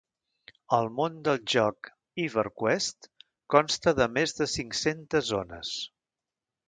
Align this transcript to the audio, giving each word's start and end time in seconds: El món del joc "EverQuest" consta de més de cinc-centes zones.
El 0.77 0.87
món 0.99 1.19
del 1.27 1.37
joc 1.53 1.91
"EverQuest" 2.23 3.11
consta 3.57 3.93
de 4.01 4.09
més 4.17 4.35
de 4.41 4.49
cinc-centes 4.55 5.31
zones. 5.35 5.75